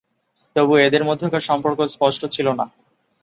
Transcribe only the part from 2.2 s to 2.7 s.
ছিল না।